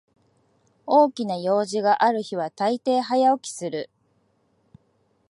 [0.87, 3.91] 大きな用事がある日はたいてい早起きする